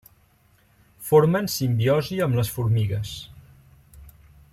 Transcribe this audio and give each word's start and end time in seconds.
Formen 1.09 1.49
simbiosi 1.55 2.19
amb 2.27 2.39
les 2.39 2.51
formigues. 2.57 3.13